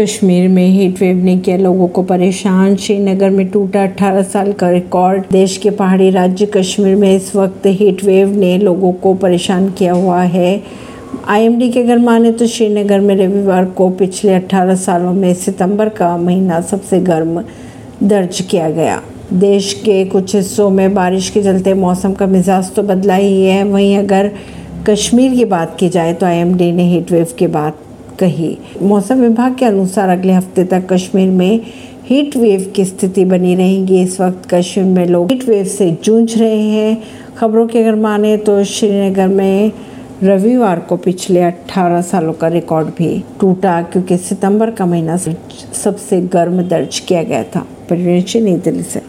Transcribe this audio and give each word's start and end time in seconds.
कश्मीर 0.00 0.48
में 0.48 0.66
heat 0.68 1.00
wave 1.00 1.16
ने 1.16 1.36
किया 1.38 1.56
लोगों 1.56 1.88
को 1.88 2.02
परेशान। 2.02 2.76
श्रीनगर 2.76 3.30
में 3.30 3.48
टूटा 3.48 3.82
18 3.82 4.22
साल 4.22 4.52
का 4.52 4.70
रिकॉर्ड। 4.70 5.22
देश 5.32 5.56
के 5.56 5.70
पहाड़ी 5.70 6.10
राज्य 6.10 6.46
कश्मीर 6.46 6.96
में 6.96 7.16
इस 7.16 7.34
वक्त 7.36 7.66
हीट 7.66 8.04
वेव 8.04 8.36
ने 8.36 8.58
लोगों 8.58 8.92
को 8.92 9.14
परेशान 9.14 9.68
किया 9.70 9.92
हुआ 9.92 10.20
है। 10.22 10.62
आईएमडी 11.28 11.70
के 11.70 11.80
अगर 11.80 11.98
माने 11.98 12.32
तो 12.32 12.46
श्रीनगर 12.46 13.00
में 13.00 13.14
रविवार 13.16 13.64
को 13.64 13.88
पिछले 13.90 14.34
18 14.34 14.74
सालों 14.74 15.12
में 15.12 15.34
सितंबर 15.34 15.88
का 15.88 16.16
महीना 16.16 16.60
सबसे 16.60 17.00
गर्म 17.00 17.42
दर्ज 18.02 18.40
किया 18.40 18.70
गया। 18.70 19.00
देश 19.32 19.72
के 19.84 20.04
कुछ 20.04 20.34
हिस्सों 20.36 20.70
में 20.70 20.94
बारिश 20.94 21.30
के 21.30 21.42
चलते 21.42 21.74
मौसम 21.74 22.12
का 22.12 22.26
मिजाज 22.26 22.72
तो 22.74 22.82
बदला 22.82 23.14
ही 23.14 23.44
है। 23.46 23.64
वहीं 23.64 23.98
अगर 23.98 24.30
कश्मीर 24.86 25.34
की 25.34 25.44
बात 25.44 25.76
की 25.80 25.88
जाए 25.88 26.14
तो 26.14 26.26
आईएमडी 26.26 26.72
ने 26.72 26.88
हीट 26.90 27.12
वेव 27.12 27.26
की 27.38 27.46
बात 27.46 27.78
कही। 28.18 28.56
मौसम 28.82 29.20
विभाग 29.20 29.54
के 29.54 29.64
अनुसार 29.64 30.08
अगले 30.08 30.32
हफ़्ते 30.32 30.64
तक 30.64 30.86
कश्मीर 30.92 31.28
में 31.30 31.60
हीट 32.04 32.36
वेव 32.36 32.72
की 32.76 32.84
स्थिति 32.84 33.24
बनी 33.24 33.54
रहेगी। 33.54 34.00
इस 34.02 34.20
वक्त 34.20 34.48
कश्मीर 34.50 34.86
में 34.86 35.06
लोग 35.06 35.32
हीट 35.32 35.48
वेव 35.48 35.64
से 35.66 35.90
जूझ 36.04 36.38
रहे 36.38 36.60
हैं। 36.60 37.02
खबरों 37.38 37.66
के 37.66 37.82
अगर 37.82 37.94
माने 37.94 38.36
तो 38.36 38.62
श्रीनगर 38.64 39.28
में 39.28 39.72
रविवार 40.22 40.78
को 40.78 40.96
पिछले 40.96 41.42
18 41.42 42.00
सालों 42.02 42.32
का 42.32 42.48
रिकॉर्ड 42.48 42.88
भी 42.88 43.22
टूटा, 43.40 43.80
क्योंकि 43.82 44.16
सितंबर 44.18 44.70
का 44.70 44.86
महीना 44.86 45.16
सबसे 45.16 46.20
गर्म 46.32 46.62
दर्ज 46.62 46.98
किया 46.98 47.22
गया 47.22 47.42
था। 47.44 47.66
परिवेश 47.90 48.36
नई 48.36 48.56
दिल्ली 48.56 48.82
से। 48.82 49.02